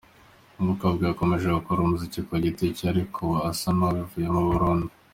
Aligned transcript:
Umukobwa 0.61 1.01
yakomeje 1.03 1.47
gukora 1.57 1.79
umuziki 1.81 2.19
ku 2.27 2.33
giti 2.43 2.65
cye 2.77 2.85
ariko 2.91 3.15
ubu 3.25 3.35
asa 3.49 3.67
n’uwabivuyemo 3.71 4.39
burundu. 4.49 4.87